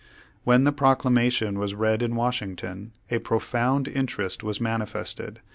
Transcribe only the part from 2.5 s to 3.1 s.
ton,